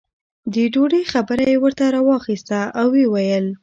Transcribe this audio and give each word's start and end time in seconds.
د 0.53 0.55
ډوډۍ 0.73 1.03
خبره 1.13 1.43
یې 1.51 1.57
ورته 1.63 1.85
راواخسته 1.95 2.57
او 2.81 2.87
یې 2.99 3.05
وویل. 3.09 3.45